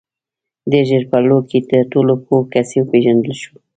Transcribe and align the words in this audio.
•ډېر 0.71 0.83
ژر 0.89 1.03
په 1.11 1.17
لو 1.27 1.37
کې 1.49 1.59
تر 1.69 1.81
ټولو 1.91 2.13
پوه 2.23 2.41
کس 2.53 2.67
وپېژندل 2.75 3.33
شو. 3.41 3.53